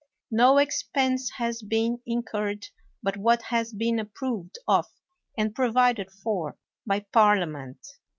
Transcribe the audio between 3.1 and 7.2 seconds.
what has been approved of and provided for by